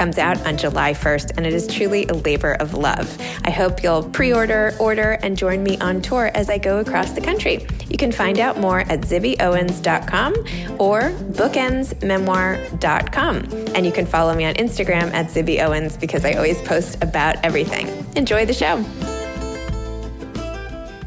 [0.00, 3.18] comes out on July 1st, and it is truly a labor of love.
[3.44, 7.12] I hope you'll pre order, order, and join me on tour as I go across
[7.12, 7.66] the country.
[7.90, 10.32] You can find out more at zibbyowens.com
[10.78, 13.36] or bookendsmemoir.com.
[13.74, 17.86] And you can follow me on Instagram at zibbyowens because I always post about everything.
[18.16, 18.82] Enjoy the show.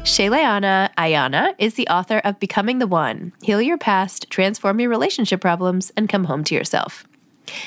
[0.04, 5.40] Sheleana Aiyana is the author of Becoming the One Heal Your Past, Transform Your Relationship
[5.40, 7.08] Problems, and Come Home to Yourself.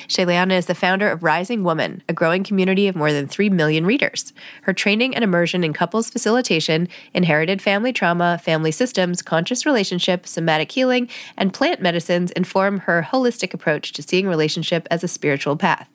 [0.08, 3.86] Sheleana is the founder of Rising Woman, a growing community of more than 3 million
[3.86, 4.34] readers.
[4.64, 10.72] Her training and immersion in couples facilitation, inherited family trauma, family systems, conscious relationship, somatic
[10.72, 15.90] healing, and plant medicines inform her holistic approach to seeing relationship as a spiritual path.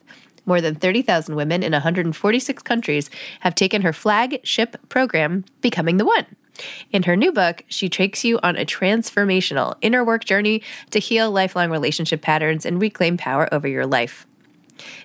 [0.45, 3.09] More than 30,000 women in 146 countries
[3.41, 6.25] have taken her flagship program, Becoming the One.
[6.91, 11.31] In her new book, she takes you on a transformational inner work journey to heal
[11.31, 14.27] lifelong relationship patterns and reclaim power over your life.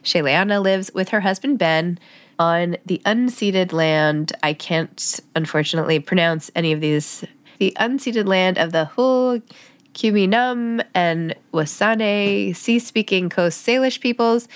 [0.03, 1.99] Sheleana lives with her husband Ben
[2.39, 4.33] on the unceded land.
[4.43, 7.25] I can't, unfortunately, pronounce any of these.
[7.59, 9.41] The unceded land of the Hul,
[9.95, 14.49] Kuminum, and Wasane sea speaking Coast Salish peoples,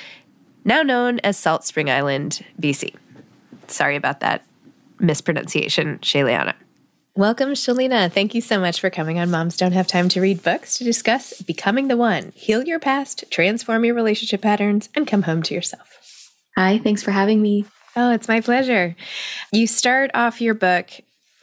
[0.65, 2.95] now known as Salt Spring Island, BC.
[3.67, 4.45] Sorry about that
[5.01, 6.55] mispronunciation, Sheleana.
[7.15, 8.11] Welcome, Sheleana.
[8.11, 10.85] Thank you so much for coming on Moms Don't Have Time to Read Books to
[10.85, 15.53] discuss Becoming the One, Heal Your Past, Transform Your Relationship Patterns, and Come Home to
[15.53, 16.31] Yourself.
[16.57, 17.67] Hi, thanks for having me.
[17.97, 18.97] Oh, it's my pleasure.
[19.53, 20.89] You start off your book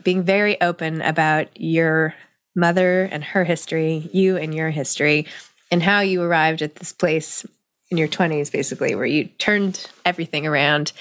[0.01, 2.15] being very open about your
[2.55, 5.27] mother and her history, you and your history,
[5.69, 7.45] and how you arrived at this place
[7.91, 10.93] in your 20s, basically, where you turned everything around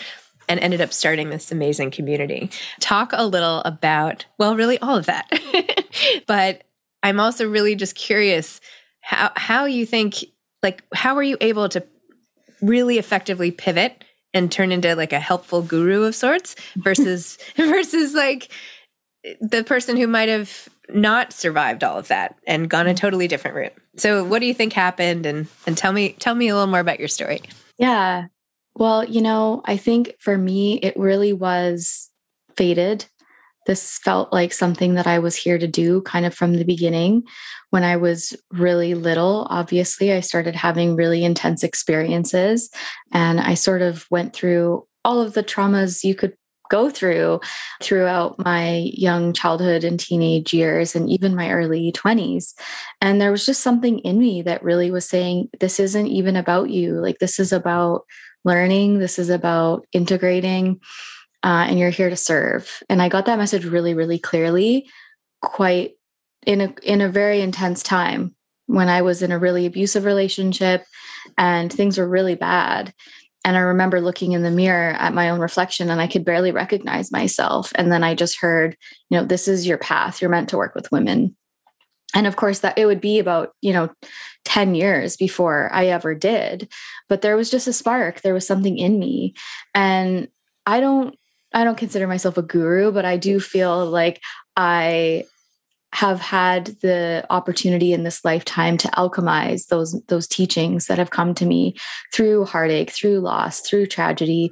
[0.49, 2.51] and ended up starting this amazing community.
[2.81, 5.31] Talk a little about, well, really all of that.
[6.27, 6.65] but
[7.03, 8.61] I'm also really just curious
[9.01, 10.25] how how you think
[10.63, 11.85] like how are you able to
[12.61, 14.05] really effectively pivot
[14.35, 18.51] and turn into like a helpful guru of sorts versus versus like
[19.41, 22.97] the person who might have not survived all of that and gone a mm.
[22.97, 23.75] totally different route.
[23.97, 26.81] So what do you think happened and and tell me tell me a little more
[26.81, 27.41] about your story.
[27.79, 28.27] Yeah.
[28.79, 32.11] Well, you know, I think for me, it really was
[32.57, 33.05] fated.
[33.67, 37.25] This felt like something that I was here to do kind of from the beginning.
[37.71, 42.71] When I was really little, obviously, I started having really intense experiences.
[43.13, 46.35] And I sort of went through all of the traumas you could
[46.69, 47.41] go through
[47.83, 52.55] throughout my young childhood and teenage years and even my early 20s
[53.01, 56.71] and there was just something in me that really was saying this isn't even about
[56.71, 58.05] you like this is about
[58.45, 60.81] learning, this is about integrating,
[61.43, 62.83] uh, and you're here to serve.
[62.89, 64.89] And I got that message really, really clearly,
[65.41, 65.93] quite
[66.47, 68.35] in a in a very intense time
[68.67, 70.85] when I was in a really abusive relationship
[71.37, 72.93] and things were really bad.
[73.49, 76.53] And I remember looking in the mirror at my own reflection and I could barely
[76.53, 77.73] recognize myself.
[77.77, 78.77] And then I just heard,
[79.09, 80.21] you know, this is your path.
[80.21, 81.35] You're meant to work with women.
[82.15, 83.89] And of course, that it would be about, you know,
[84.45, 86.71] 10 years before I ever did.
[87.09, 88.21] But there was just a spark.
[88.21, 89.33] There was something in me.
[89.75, 90.29] And
[90.67, 91.17] I don't
[91.55, 94.21] I don't consider myself a guru, but I do feel like
[94.59, 95.25] I
[95.95, 101.35] have had the opportunity in this lifetime to alchemize those those teachings that have come
[101.35, 101.75] to me
[102.13, 104.51] through heartache through loss through tragedy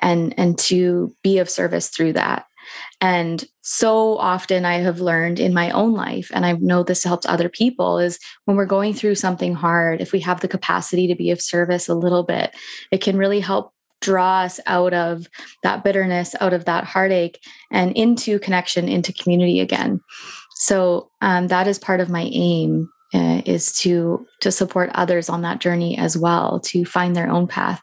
[0.00, 2.46] and and to be of service through that.
[3.00, 7.26] And so often i have learned in my own life and i know this helps
[7.26, 11.14] other people is when we're going through something hard if we have the capacity to
[11.14, 12.54] be of service a little bit
[12.90, 13.72] it can really help
[14.02, 15.26] draw us out of
[15.62, 17.40] that bitterness out of that heartache
[17.72, 19.98] and into connection into community again
[20.54, 25.42] so um, that is part of my aim uh, is to to support others on
[25.42, 27.82] that journey as well to find their own path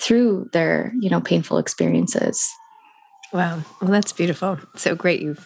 [0.00, 2.44] through their you know painful experiences.
[3.32, 3.62] Wow.
[3.80, 4.58] Well that's beautiful.
[4.76, 5.20] So great.
[5.20, 5.36] You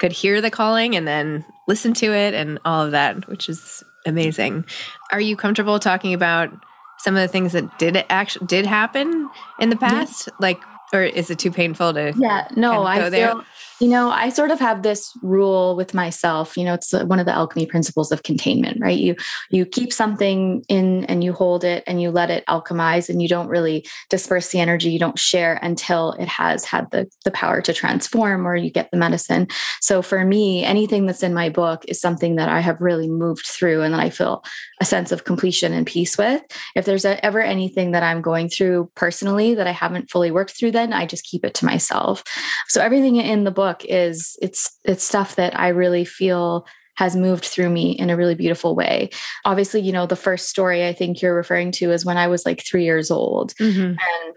[0.00, 3.82] could hear the calling and then listen to it and all of that which is
[4.06, 4.64] amazing.
[5.12, 6.50] Are you comfortable talking about
[6.98, 9.28] some of the things that did actually did happen
[9.60, 10.28] in the past?
[10.40, 10.60] Like
[10.92, 12.48] or is it too painful to yeah.
[12.56, 13.34] No i feel there?
[13.80, 16.56] You know, I sort of have this rule with myself.
[16.56, 18.98] You know, it's uh, one of the alchemy principles of containment, right?
[18.98, 19.14] You
[19.50, 23.28] you keep something in and you hold it and you let it alchemize and you
[23.28, 27.60] don't really disperse the energy, you don't share until it has had the the power
[27.62, 29.46] to transform or you get the medicine.
[29.80, 33.46] So for me, anything that's in my book is something that I have really moved
[33.46, 34.42] through and that I feel
[34.80, 36.42] a sense of completion and peace with.
[36.76, 40.70] If there's ever anything that I'm going through personally that I haven't fully worked through
[40.70, 42.22] then I just keep it to myself.
[42.68, 46.66] So everything in the book is it's it's stuff that I really feel
[46.96, 49.10] has moved through me in a really beautiful way.
[49.44, 52.44] Obviously, you know, the first story I think you're referring to is when I was
[52.44, 53.54] like 3 years old.
[53.54, 53.80] Mm-hmm.
[53.80, 54.34] And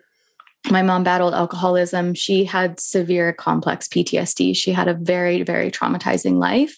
[0.70, 2.14] my mom battled alcoholism.
[2.14, 4.56] She had severe complex PTSD.
[4.56, 6.78] She had a very, very traumatizing life.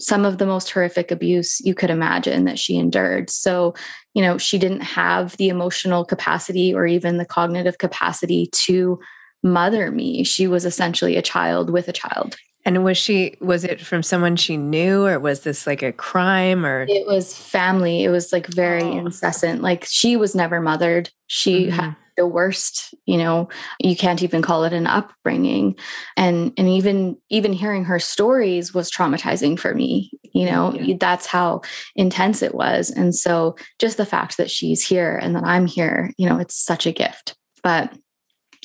[0.00, 3.30] Some of the most horrific abuse you could imagine that she endured.
[3.30, 3.74] So,
[4.14, 8.98] you know, she didn't have the emotional capacity or even the cognitive capacity to
[9.42, 10.24] mother me.
[10.24, 12.36] She was essentially a child with a child.
[12.66, 16.66] And was she, was it from someone she knew, or was this like a crime
[16.66, 16.84] or?
[16.88, 18.04] It was family.
[18.04, 18.98] It was like very oh.
[18.98, 19.62] incessant.
[19.62, 21.08] Like she was never mothered.
[21.26, 21.70] She mm-hmm.
[21.70, 25.74] had the worst, you know, you can't even call it an upbringing.
[26.18, 30.10] And, and even, even hearing her stories was traumatizing for me.
[30.34, 30.96] You know, yeah.
[31.00, 31.62] that's how
[31.96, 32.90] intense it was.
[32.90, 36.54] And so just the fact that she's here and that I'm here, you know, it's
[36.54, 37.36] such a gift.
[37.62, 37.90] But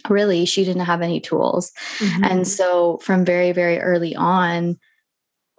[0.10, 2.24] really she didn't have any tools mm-hmm.
[2.26, 4.78] and so from very very early on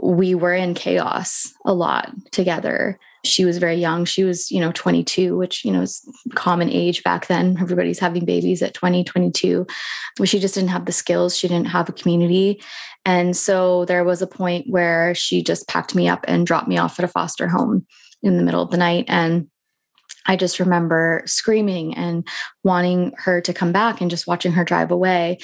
[0.00, 2.96] we were in chaos a lot together
[3.26, 4.04] she was very young.
[4.04, 7.56] She was you know 22 which you know is common age back then.
[7.60, 9.66] Everybody's having babies at 20 22
[10.16, 11.36] but she just didn't have the skills.
[11.36, 12.62] She didn't have a community.
[13.04, 16.78] And so there was a point where she just packed me up and dropped me
[16.78, 17.86] off at a foster home
[18.22, 19.04] in the middle of the night.
[19.08, 19.48] And
[20.26, 22.26] I just remember screaming and
[22.64, 25.38] wanting her to come back and just watching her drive away.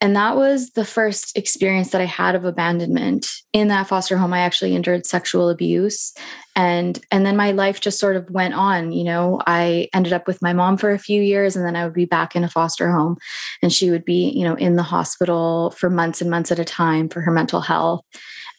[0.00, 3.28] And that was the first experience that I had of abandonment.
[3.52, 6.14] In that foster home, I actually endured sexual abuse.
[6.54, 8.92] And, and then my life just sort of went on.
[8.92, 11.84] You know, I ended up with my mom for a few years and then I
[11.84, 13.16] would be back in a foster home.
[13.60, 16.64] And she would be, you know, in the hospital for months and months at a
[16.64, 18.04] time for her mental health.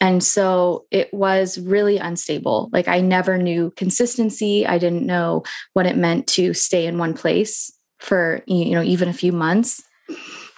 [0.01, 2.69] And so it was really unstable.
[2.73, 4.65] Like I never knew consistency.
[4.65, 5.43] I didn't know
[5.73, 9.83] what it meant to stay in one place for, you know, even a few months.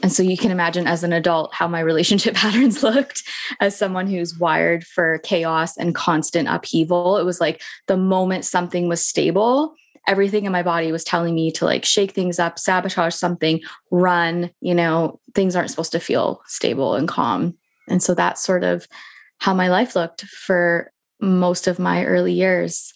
[0.02, 3.24] And so you can imagine as an adult how my relationship patterns looked
[3.60, 7.18] as someone who's wired for chaos and constant upheaval.
[7.18, 9.76] It was like the moment something was stable,
[10.08, 14.52] everything in my body was telling me to like shake things up, sabotage something, run,
[14.60, 17.56] you know, things aren't supposed to feel stable and calm.
[17.88, 18.88] And so that's sort of
[19.40, 22.94] how my life looked for most of my early years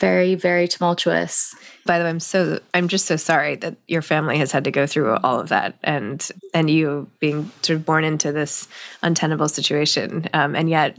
[0.00, 1.54] very very tumultuous.
[1.86, 4.70] By the way i'm so i'm just so sorry that your family has had to
[4.70, 8.66] go through all of that and and you being sort of born into this
[9.02, 10.28] untenable situation.
[10.32, 10.96] Um, and yet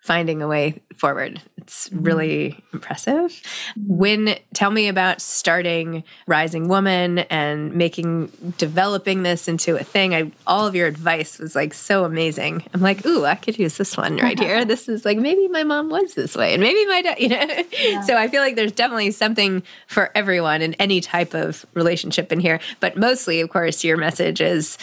[0.00, 1.40] finding a way forward.
[1.56, 2.02] It's mm-hmm.
[2.02, 3.42] really impressive.
[3.76, 10.14] When tell me about starting Rising Woman and making developing this into a thing.
[10.14, 12.64] I all of your advice was like so amazing.
[12.72, 14.64] I'm like, ooh, I could use this one right here.
[14.68, 17.46] This is like maybe my mom was this way, and maybe my dad, you know.
[17.72, 18.02] Yeah.
[18.02, 22.40] So I feel like there's definitely something for everyone in any type of relationship in
[22.40, 22.60] here.
[22.80, 24.76] But mostly, of course, your message is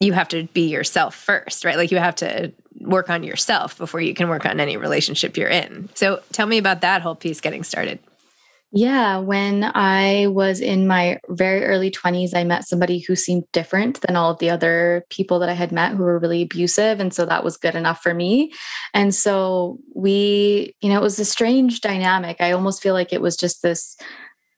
[0.00, 1.76] you have to be yourself first, right?
[1.76, 5.48] Like you have to work on yourself before you can work on any relationship you're
[5.48, 5.90] in.
[5.94, 7.98] So tell me about that whole piece getting started.
[8.72, 14.00] Yeah, when I was in my very early 20s, I met somebody who seemed different
[14.00, 17.00] than all of the other people that I had met who were really abusive.
[17.00, 18.52] And so that was good enough for me.
[18.94, 22.36] And so we, you know, it was a strange dynamic.
[22.40, 23.96] I almost feel like it was just this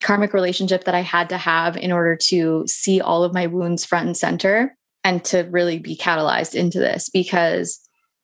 [0.02, 3.86] karmic relationship that I had to have in order to see all of my wounds
[3.86, 7.80] front and center and to really be catalyzed into this because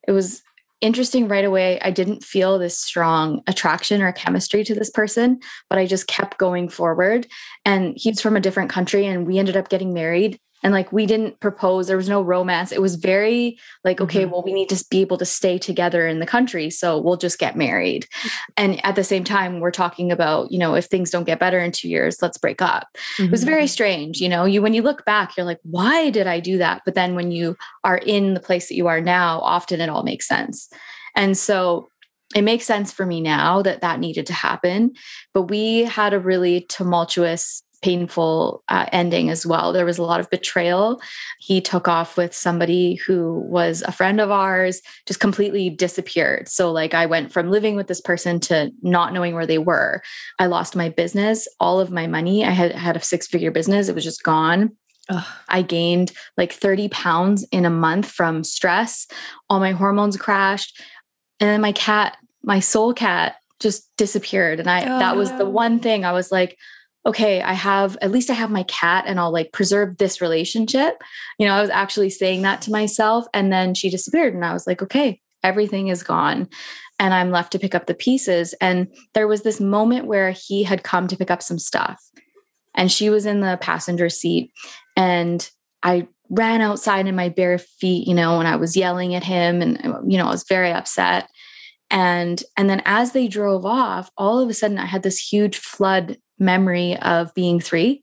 [0.06, 0.42] it was
[0.80, 1.80] interesting right away.
[1.80, 6.38] I didn't feel this strong attraction or chemistry to this person, but I just kept
[6.38, 7.26] going forward.
[7.64, 11.06] And he's from a different country, and we ended up getting married and like we
[11.06, 14.32] didn't propose there was no romance it was very like okay mm-hmm.
[14.32, 17.38] well we need to be able to stay together in the country so we'll just
[17.38, 18.06] get married
[18.56, 21.58] and at the same time we're talking about you know if things don't get better
[21.58, 23.24] in 2 years let's break up mm-hmm.
[23.24, 23.68] it was very mm-hmm.
[23.68, 26.82] strange you know you when you look back you're like why did i do that
[26.84, 30.02] but then when you are in the place that you are now often it all
[30.02, 30.68] makes sense
[31.16, 31.88] and so
[32.34, 34.92] it makes sense for me now that that needed to happen
[35.32, 39.73] but we had a really tumultuous painful uh, ending as well.
[39.73, 41.00] There was a lot of betrayal.
[41.38, 46.49] He took off with somebody who was a friend of ours, just completely disappeared.
[46.49, 50.02] So, like, I went from living with this person to not knowing where they were.
[50.38, 52.44] I lost my business, all of my money.
[52.44, 54.76] I had had a six figure business, it was just gone.
[55.08, 55.25] Ugh.
[55.49, 59.06] I gained like 30 pounds in a month from stress.
[59.49, 60.80] All my hormones crashed.
[61.40, 64.61] And then my cat, my soul cat, just disappeared.
[64.61, 64.99] And I, oh.
[64.99, 66.58] that was the one thing I was like,
[67.07, 71.02] okay, I have at least I have my cat and I'll like preserve this relationship.
[71.38, 73.26] You know, I was actually saying that to myself.
[73.33, 74.35] And then she disappeared.
[74.35, 76.49] And I was like, okay, everything is gone.
[77.00, 78.55] And I'm left to pick up the pieces.
[78.61, 82.02] And there was this moment where he had come to pick up some stuff.
[82.75, 84.52] And she was in the passenger seat.
[84.97, 85.49] And
[85.83, 89.62] I ran outside in my bare feet, you know, and I was yelling at him
[89.62, 89.81] and
[90.12, 91.28] you know, I was very upset.
[91.90, 95.57] And and then as they drove off, all of a sudden I had this huge
[95.57, 98.02] flood memory of being three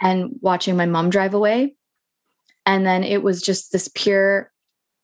[0.00, 1.74] and watching my mom drive away.
[2.66, 4.50] And then it was just this pure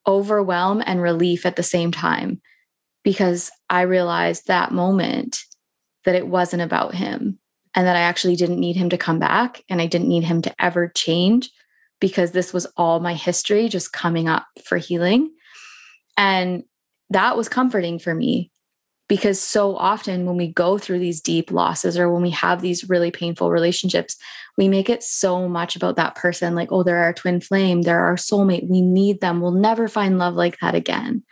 [0.06, 2.40] overwhelm and relief at the same time
[3.04, 5.40] because I realized that moment
[6.04, 7.38] that it wasn't about him
[7.74, 10.42] and that I actually didn't need him to come back and I didn't need him
[10.42, 11.50] to ever change
[12.00, 15.30] because this was all my history just coming up for healing.
[16.16, 16.64] And
[17.10, 18.50] that was comforting for me
[19.08, 22.88] because so often when we go through these deep losses or when we have these
[22.88, 24.16] really painful relationships
[24.56, 28.04] we make it so much about that person like oh they're our twin flame they're
[28.04, 31.22] our soulmate we need them we'll never find love like that again.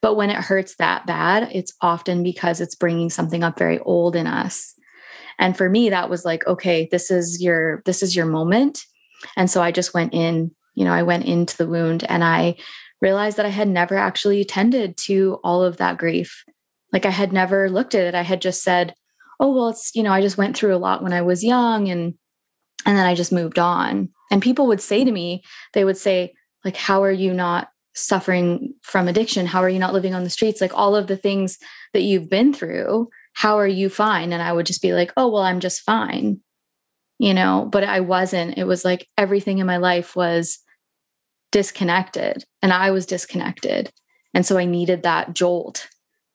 [0.00, 4.16] But when it hurts that bad it's often because it's bringing something up very old
[4.16, 4.74] in us.
[5.38, 8.84] And for me that was like okay this is your this is your moment.
[9.36, 12.56] And so i just went in you know i went into the wound and i
[13.00, 16.44] realized that i had never actually tended to all of that grief
[16.92, 18.14] like I had never looked at it.
[18.14, 18.94] I had just said,
[19.40, 21.88] oh, well, it's, you know, I just went through a lot when I was young
[21.88, 22.14] and,
[22.86, 24.10] and then I just moved on.
[24.30, 26.34] And people would say to me, they would say,
[26.64, 29.46] like, how are you not suffering from addiction?
[29.46, 30.60] How are you not living on the streets?
[30.60, 31.58] Like all of the things
[31.92, 34.32] that you've been through, how are you fine?
[34.32, 36.40] And I would just be like, oh, well, I'm just fine,
[37.18, 38.58] you know, but I wasn't.
[38.58, 40.58] It was like everything in my life was
[41.50, 43.92] disconnected and I was disconnected.
[44.34, 45.88] And so I needed that jolt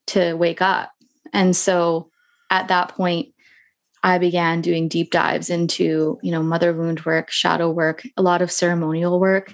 [0.07, 0.91] to wake up.
[1.33, 2.09] And so
[2.49, 3.33] at that point,
[4.03, 8.41] I began doing deep dives into, you know, mother wound work, shadow work, a lot
[8.41, 9.53] of ceremonial work.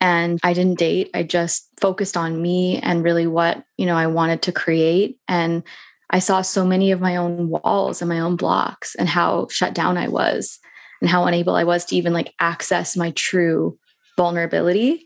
[0.00, 1.10] And I didn't date.
[1.14, 5.18] I just focused on me and really what, you know, I wanted to create.
[5.28, 5.62] And
[6.10, 9.74] I saw so many of my own walls and my own blocks and how shut
[9.74, 10.58] down I was
[11.00, 13.78] and how unable I was to even like access my true
[14.16, 15.05] vulnerability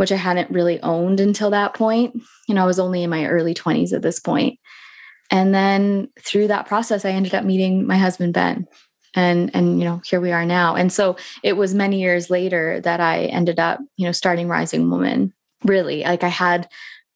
[0.00, 2.14] which I hadn't really owned until that point.
[2.48, 4.58] You know, I was only in my early 20s at this point.
[5.30, 8.66] And then through that process, I ended up meeting my husband, Ben.
[9.14, 10.74] And, and, you know, here we are now.
[10.74, 14.88] And so it was many years later that I ended up, you know, starting Rising
[14.88, 15.34] Woman.
[15.64, 16.66] Really, like I had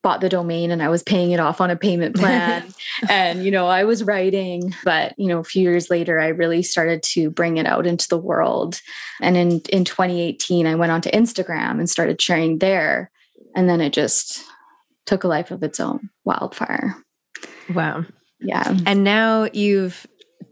[0.05, 2.73] bought the domain and I was paying it off on a payment plan.
[3.09, 6.63] and, you know, I was writing, but, you know, a few years later, I really
[6.63, 8.81] started to bring it out into the world.
[9.21, 13.11] And in, in 2018, I went onto Instagram and started sharing there.
[13.57, 14.45] And then it just
[15.07, 16.97] took a life of its own wildfire.
[17.75, 18.05] Wow.
[18.41, 18.77] Yeah.
[18.87, 20.07] And now you've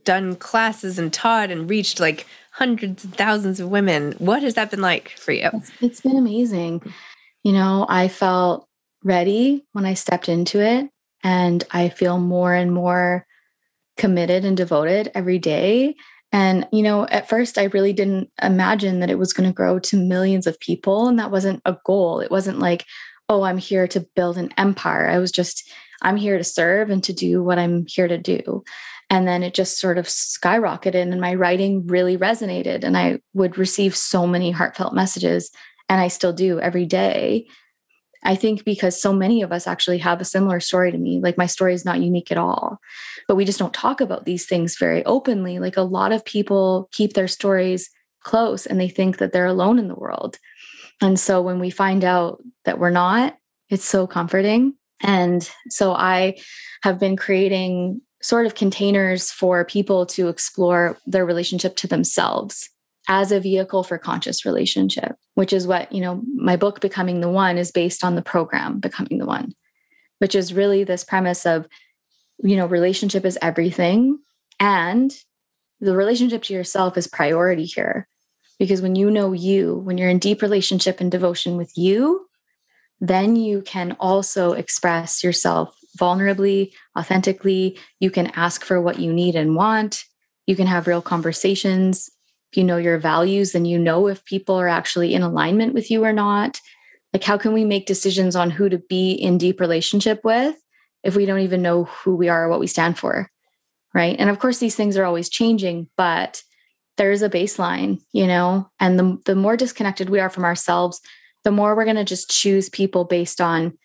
[0.04, 4.12] done classes and taught and reached like hundreds and thousands of women.
[4.18, 5.50] What has that been like for you?
[5.52, 6.82] it's, it's been amazing.
[7.42, 8.66] You know, I felt
[9.04, 10.88] ready when I stepped into it.
[11.25, 13.26] And I feel more and more
[13.97, 15.94] committed and devoted every day.
[16.32, 19.78] And, you know, at first, I really didn't imagine that it was going to grow
[19.78, 21.06] to millions of people.
[21.06, 22.21] And that wasn't a goal.
[22.21, 22.87] It wasn't like,
[23.28, 25.09] oh, I'm here to build an empire.
[25.09, 28.64] I was just, I'm here to serve and to do what I'm here to do.
[29.11, 32.82] And then it just sort of skyrocketed, and my writing really resonated.
[32.82, 35.50] And I would receive so many heartfelt messages,
[35.90, 37.47] and I still do every day.
[38.25, 41.21] I think because so many of us actually have a similar story to me.
[41.21, 42.79] Like my story is not unique at all,
[43.26, 45.59] but we just don't talk about these things very openly.
[45.59, 47.91] Like a lot of people keep their stories
[48.23, 50.38] close and they think that they're alone in the world.
[51.00, 53.37] And so when we find out that we're not,
[53.71, 54.75] it's so comforting.
[55.00, 56.37] And so I
[56.85, 62.71] have been creating sort of containers for people to explore their relationship to themselves
[63.09, 67.28] as a vehicle for conscious relationship, which is what, you know, my book, Becoming the
[67.28, 69.52] One, is based on the program, Becoming the One,
[70.18, 71.66] which is really this premise of,
[72.42, 74.18] you know, relationship is everything.
[74.61, 75.12] And
[75.80, 78.09] the relationship to yourself is priority here.
[78.59, 82.26] Because when you know you, when you're in deep relationship and devotion with you,
[83.00, 87.76] then you can also express yourself vulnerably, authentically.
[87.99, 90.04] You can ask for what you need and want.
[90.47, 92.09] You can have real conversations
[92.52, 95.90] if you know your values, then you know if people are actually in alignment with
[95.90, 96.61] you or not.
[97.14, 100.56] Like, how can we make decisions on who to be in deep relationship with
[101.02, 103.30] if we don't even know who we are or what we stand for?
[103.94, 104.16] Right.
[104.18, 106.42] And of course, these things are always changing, but
[106.99, 111.00] there's a baseline, you know, and the, the more disconnected we are from ourselves,
[111.44, 113.76] the more we're going to just choose people based on,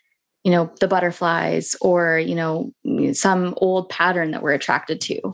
[0.43, 2.71] you know, the butterflies or, you know,
[3.13, 5.33] some old pattern that we're attracted to.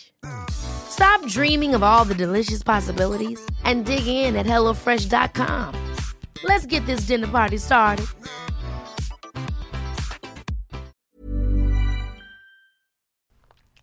[0.49, 5.75] Stop dreaming of all the delicious possibilities and dig in at HelloFresh.com.
[6.43, 8.05] Let's get this dinner party started.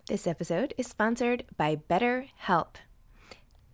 [0.08, 2.76] This episode is sponsored by BetterHelp.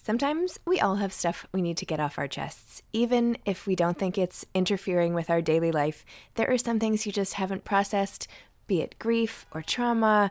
[0.02, 2.82] Sometimes we all have stuff we need to get off our chests.
[2.92, 7.06] Even if we don't think it's interfering with our daily life, there are some things
[7.06, 8.26] you just haven't processed,
[8.66, 10.30] be it grief or trauma,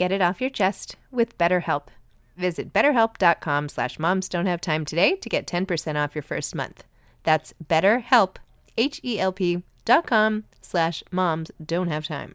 [0.00, 1.88] Get it off your chest with BetterHelp.
[2.34, 6.84] Visit betterhelp.com slash moms don't have time today to get 10% off your first month.
[7.22, 8.36] That's betterhelp,
[8.78, 12.34] H-E-L-P dot com slash moms don't have time.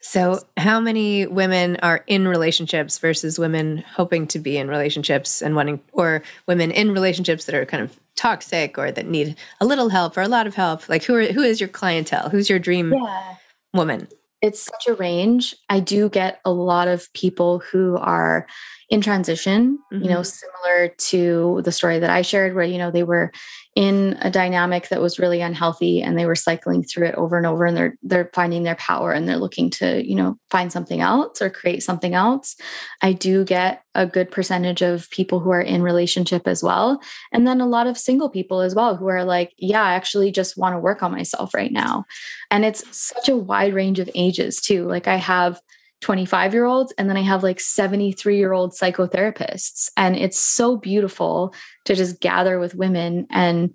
[0.00, 5.56] So, how many women are in relationships versus women hoping to be in relationships and
[5.56, 9.88] wanting, or women in relationships that are kind of toxic or that need a little
[9.88, 10.88] help or a lot of help?
[10.88, 12.28] Like, who are who is your clientele?
[12.28, 13.34] Who's your dream yeah.
[13.72, 14.06] woman?
[14.44, 15.56] It's such a range.
[15.70, 18.46] I do get a lot of people who are
[18.94, 20.04] in transition, mm-hmm.
[20.04, 20.68] you know, mm-hmm.
[20.68, 23.32] similar to the story that I shared, where, you know, they were
[23.74, 27.44] in a dynamic that was really unhealthy and they were cycling through it over and
[27.44, 31.00] over and they're they're finding their power and they're looking to you know find something
[31.00, 32.54] else or create something else
[33.02, 37.00] i do get a good percentage of people who are in relationship as well
[37.32, 40.30] and then a lot of single people as well who are like yeah i actually
[40.30, 42.04] just want to work on myself right now
[42.52, 45.60] and it's such a wide range of ages too like i have
[46.04, 49.90] 25 year olds and then I have like 73 year old psychotherapists.
[49.96, 51.54] And it's so beautiful
[51.86, 53.74] to just gather with women and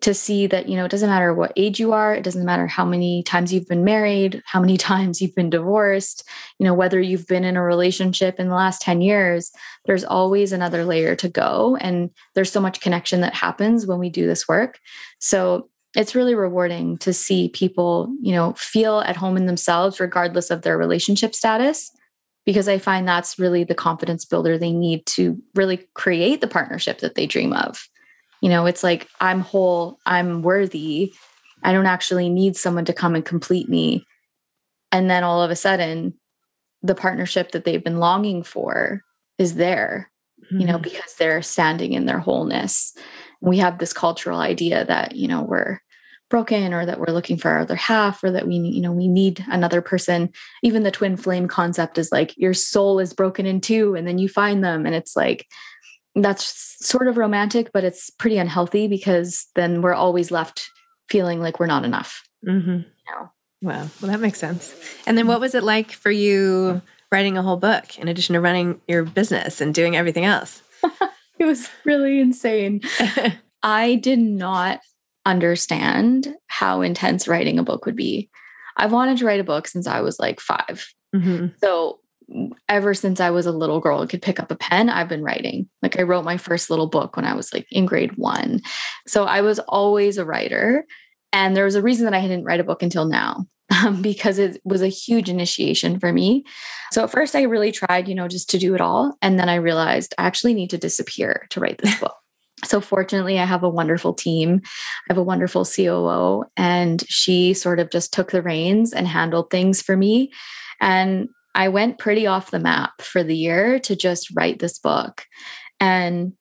[0.00, 2.68] to see that you know it doesn't matter what age you are it doesn't matter
[2.68, 6.22] how many times you've been married how many times you've been divorced
[6.60, 9.50] you know whether you've been in a relationship in the last 10 years
[9.86, 14.08] there's always another layer to go and there's so much connection that happens when we
[14.08, 14.78] do this work
[15.18, 20.50] so it's really rewarding to see people you know feel at home in themselves regardless
[20.50, 21.90] of their relationship status
[22.44, 26.98] because i find that's really the confidence builder they need to really create the partnership
[26.98, 27.88] that they dream of
[28.40, 31.12] you know, it's like I'm whole, I'm worthy.
[31.62, 34.04] I don't actually need someone to come and complete me.
[34.92, 36.14] And then all of a sudden,
[36.82, 39.02] the partnership that they've been longing for
[39.38, 40.10] is there,
[40.44, 40.60] mm-hmm.
[40.60, 40.82] you know, mm-hmm.
[40.82, 42.96] because they're standing in their wholeness.
[43.40, 45.80] We have this cultural idea that, you know, we're
[46.30, 49.08] broken or that we're looking for our other half or that we you know we
[49.08, 50.28] need another person
[50.62, 54.18] even the twin flame concept is like your soul is broken in two and then
[54.18, 55.46] you find them and it's like
[56.22, 60.70] that's sort of romantic, but it's pretty unhealthy because then we're always left
[61.08, 62.22] feeling like we're not enough.
[62.46, 62.70] Mm-hmm.
[62.70, 63.30] You know?
[63.62, 63.88] Wow.
[64.00, 64.74] Well, that makes sense.
[65.06, 68.40] And then what was it like for you writing a whole book in addition to
[68.40, 70.62] running your business and doing everything else?
[71.40, 72.80] it was really insane.
[73.62, 74.80] I did not
[75.26, 78.30] understand how intense writing a book would be.
[78.76, 81.46] I've wanted to write a book since I was like 5 mm-hmm.
[81.62, 82.00] So
[82.68, 85.22] ever since I was a little girl and could pick up a pen, I've been
[85.22, 85.68] writing.
[85.82, 88.60] Like I wrote my first little book when I was like in grade one.
[89.06, 90.84] So I was always a writer.
[91.32, 93.46] And there was a reason that I didn't write a book until now.
[93.70, 96.44] Um, because it was a huge initiation for me.
[96.90, 99.16] So at first, I really tried, you know, just to do it all.
[99.20, 102.14] And then I realized I actually need to disappear to write this book.
[102.64, 104.62] So, fortunately, I have a wonderful team.
[104.64, 109.50] I have a wonderful COO, and she sort of just took the reins and handled
[109.50, 110.32] things for me.
[110.80, 115.24] And I went pretty off the map for the year to just write this book.
[115.80, 116.32] And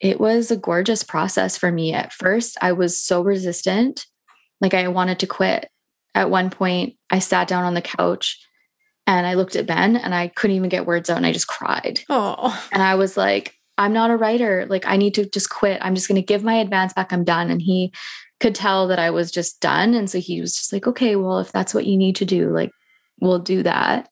[0.00, 1.92] it was a gorgeous process for me.
[1.92, 4.06] At first, I was so resistant,
[4.60, 5.68] like I wanted to quit.
[6.16, 8.42] At one point, I sat down on the couch
[9.06, 11.46] and I looked at Ben and I couldn't even get words out and I just
[11.46, 12.00] cried.
[12.08, 12.66] Oh.
[12.72, 14.64] And I was like, I'm not a writer.
[14.68, 15.78] Like, I need to just quit.
[15.82, 17.12] I'm just going to give my advance back.
[17.12, 17.50] I'm done.
[17.50, 17.92] And he
[18.40, 19.92] could tell that I was just done.
[19.92, 22.50] And so he was just like, okay, well, if that's what you need to do,
[22.50, 22.70] like,
[23.20, 24.08] we'll do that.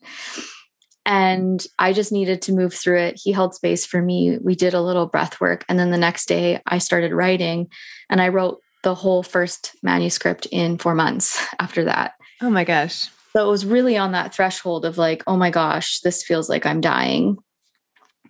[1.07, 3.21] And I just needed to move through it.
[3.23, 4.39] He held space for me.
[4.43, 5.65] We did a little breath work.
[5.69, 7.69] And then the next day, I started writing
[8.11, 12.13] and I wrote the whole first manuscript in four months after that.
[12.41, 13.09] Oh my gosh.
[13.37, 16.65] So it was really on that threshold of like, oh my gosh, this feels like
[16.65, 17.37] I'm dying.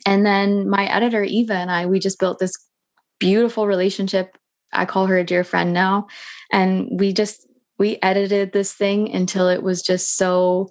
[0.06, 2.52] And then my editor, Eva, and I, we just built this
[3.20, 4.36] beautiful relationship.
[4.72, 6.06] I call her a dear friend now.
[6.50, 7.46] And we just
[7.78, 10.70] we edited this thing until it was just so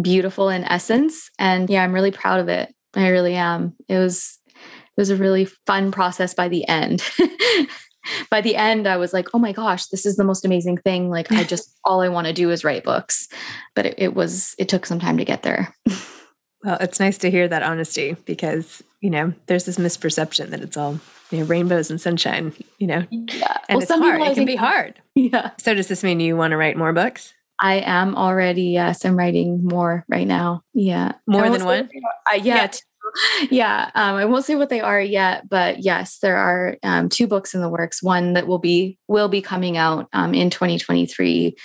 [0.00, 4.38] beautiful in essence and yeah i'm really proud of it i really am it was
[4.46, 7.02] it was a really fun process by the end
[8.30, 11.10] by the end i was like oh my gosh this is the most amazing thing
[11.10, 13.28] like i just all i want to do is write books
[13.74, 15.74] but it, it was it took some time to get there
[16.64, 20.76] well it's nice to hear that honesty because you know there's this misperception that it's
[20.76, 23.04] all you know, rainbows and sunshine, you know.
[23.10, 23.58] Yeah.
[23.68, 24.22] And well, it's hard.
[24.22, 25.00] It can be hard.
[25.14, 25.50] Yeah.
[25.58, 27.34] So does this mean you want to write more books?
[27.60, 29.04] I am already, yes.
[29.04, 30.62] I'm writing more right now.
[30.74, 31.12] Yeah.
[31.26, 31.90] More than one?
[32.30, 32.56] Uh, yeah.
[32.56, 32.70] Yeah.
[33.50, 33.90] yeah.
[33.94, 37.54] Um, I won't say what they are yet, but yes, there are um, two books
[37.54, 38.02] in the works.
[38.02, 41.56] One that will be will be coming out um, in 2023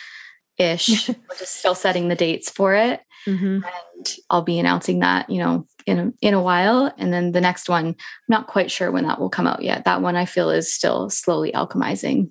[0.58, 1.08] ish.
[1.08, 3.02] We're just still setting the dates for it.
[3.28, 3.62] Mm-hmm.
[3.64, 6.94] And I'll be announcing that, you know, in a, in a while.
[6.98, 7.96] And then the next one, I'm
[8.28, 9.86] not quite sure when that will come out yet.
[9.86, 12.30] That one I feel is still slowly alchemizing.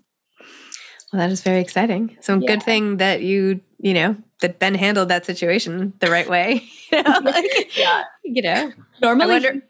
[1.13, 2.17] Well, that is very exciting.
[2.21, 2.47] So yeah.
[2.47, 6.63] good thing that you, you know, that Ben handled that situation the right way.
[6.93, 8.05] you know, like, yeah.
[8.23, 9.63] You know, normally wonder-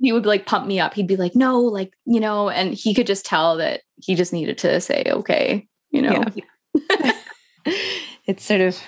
[0.00, 0.94] he would like pump me up.
[0.94, 4.32] He'd be like, no, like, you know, and he could just tell that he just
[4.32, 6.24] needed to say, okay, you know.
[6.34, 7.12] Yeah.
[8.26, 8.80] it's sort of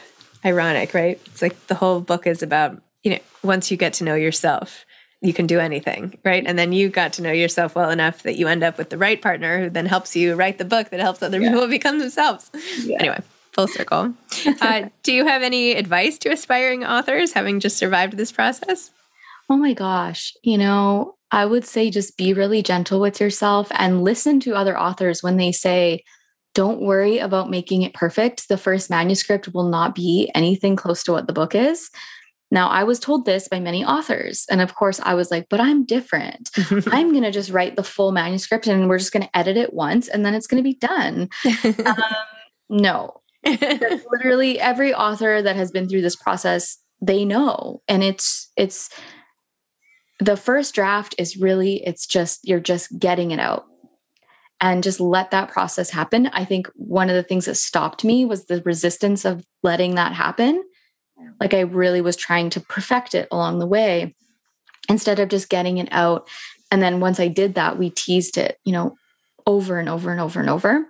[0.45, 1.21] ironic, right?
[1.27, 4.87] It's like the whole book is about, you know, once you get to know yourself,
[5.21, 6.45] you can do anything, right?
[6.47, 8.99] And then you got to know yourself well enough that you end up with the
[8.99, 11.51] right partner who then helps you write the book that helps other yeah.
[11.51, 12.51] people become themselves.
[12.85, 12.99] Yeah.
[12.99, 13.21] Anyway,
[13.53, 14.15] full circle.
[14.61, 18.91] uh, do you have any advice to aspiring authors having just survived this process?
[19.51, 20.33] Oh my gosh.
[20.43, 24.79] You know, I would say just be really gentle with yourself and listen to other
[24.79, 26.05] authors when they say,
[26.55, 28.49] don't worry about making it perfect.
[28.49, 31.91] The first manuscript will not be anything close to what the book is.
[32.51, 34.45] Now, I was told this by many authors.
[34.51, 36.51] And of course, I was like, but I'm different.
[36.89, 39.73] I'm going to just write the full manuscript and we're just going to edit it
[39.73, 41.31] once and then it's going to be done.
[41.87, 41.97] um,
[42.69, 43.22] no.
[44.11, 47.83] literally every author that has been through this process, they know.
[47.89, 48.91] And it's, it's,
[50.21, 53.67] the first draft is really, it's just, you're just getting it out
[54.61, 56.29] and just let that process happen.
[56.29, 60.13] I think one of the things that stopped me was the resistance of letting that
[60.13, 60.63] happen.
[61.41, 64.15] Like I really was trying to perfect it along the way
[64.89, 66.29] instead of just getting it out.
[66.71, 68.95] And then once I did that, we teased it, you know,
[69.47, 70.87] over and over and over and over.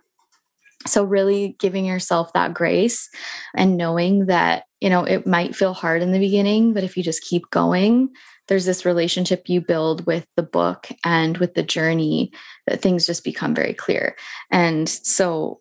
[0.87, 3.09] So, really giving yourself that grace
[3.55, 7.03] and knowing that, you know, it might feel hard in the beginning, but if you
[7.03, 8.11] just keep going,
[8.49, 12.33] there's this relationship you build with the book and with the journey
[12.67, 14.17] that things just become very clear.
[14.51, 15.61] And so,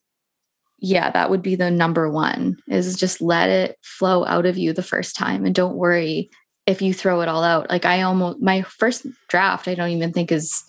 [0.80, 4.74] yeah, that would be the number one is just let it flow out of you
[4.74, 6.32] the first time and don't worry
[6.66, 7.70] if you throw it all out.
[7.70, 10.64] Like, I almost, my first draft, I don't even think is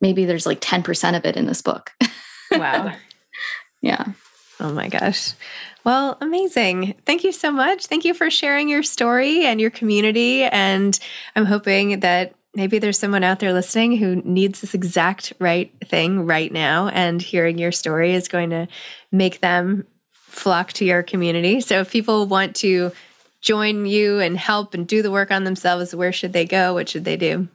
[0.00, 1.90] maybe there's like 10% of it in this book.
[2.52, 2.92] Wow.
[3.80, 4.04] Yeah.
[4.60, 5.32] Oh my gosh.
[5.84, 6.94] Well, amazing.
[7.06, 7.86] Thank you so much.
[7.86, 10.42] Thank you for sharing your story and your community.
[10.42, 10.98] And
[11.34, 16.26] I'm hoping that maybe there's someone out there listening who needs this exact right thing
[16.26, 16.88] right now.
[16.88, 18.68] And hearing your story is going to
[19.10, 21.60] make them flock to your community.
[21.62, 22.92] So if people want to
[23.40, 26.74] join you and help and do the work on themselves, where should they go?
[26.74, 27.48] What should they do?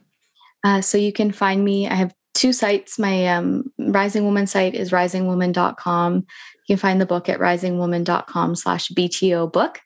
[0.64, 1.86] Uh, so you can find me.
[1.86, 2.98] I have two sites.
[2.98, 6.14] My um, Rising Woman site is risingwoman.com.
[6.14, 9.80] You can find the book at risingwoman.com slash BTO book.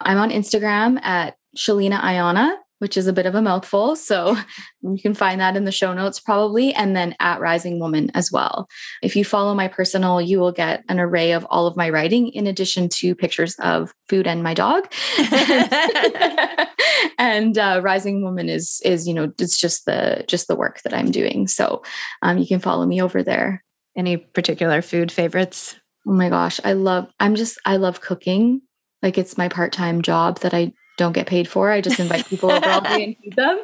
[0.00, 3.96] I'm on Instagram at Sheleana Aiyana, which is a bit of a mouthful.
[3.96, 4.36] So
[4.82, 8.32] you can find that in the show notes probably, and then at Rising Woman as
[8.32, 8.68] well.
[9.02, 12.28] If you follow my personal, you will get an array of all of my writing
[12.28, 14.92] in addition to pictures of food and my dog.
[17.18, 20.92] and uh, Rising Woman is is you know it's just the just the work that
[20.92, 21.46] I'm doing.
[21.46, 21.82] So
[22.22, 23.62] um, you can follow me over there.
[23.96, 25.76] Any particular food favorites?
[26.06, 28.62] Oh my gosh, I love, I'm just, I love cooking.
[29.02, 31.70] Like it's my part time job that I don't get paid for.
[31.70, 33.58] I just invite people over all day and feed them.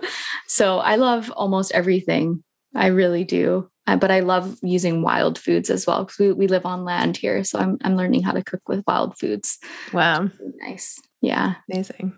[0.49, 2.43] So I love almost everything.
[2.75, 3.71] I really do.
[3.87, 7.19] Uh, but I love using wild foods as well because we, we live on land
[7.19, 7.45] here.
[7.45, 9.59] So I'm, I'm learning how to cook with wild foods.
[9.93, 10.31] Wow.
[10.41, 10.99] Really nice.
[11.21, 11.57] Yeah.
[11.71, 12.17] Amazing.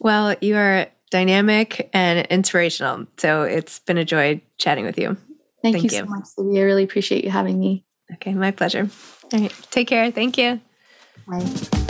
[0.00, 3.06] Well, you are dynamic and inspirational.
[3.18, 5.16] So it's been a joy chatting with you.
[5.60, 6.58] Thank, Thank you, you so much, Zibby.
[6.58, 7.84] I really appreciate you having me.
[8.14, 8.88] Okay, my pleasure.
[9.32, 10.10] All right, take care.
[10.12, 10.60] Thank you.
[11.26, 11.89] Bye.